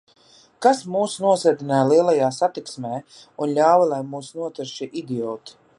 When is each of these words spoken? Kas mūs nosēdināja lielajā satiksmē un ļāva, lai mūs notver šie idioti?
Kas 0.65 0.79
mūs 0.95 1.17
nosēdināja 1.25 1.85
lielajā 1.91 2.31
satiksmē 2.39 2.97
un 3.45 3.55
ļāva, 3.59 3.87
lai 3.95 4.01
mūs 4.15 4.35
notver 4.41 4.73
šie 4.77 4.91
idioti? 5.03 5.61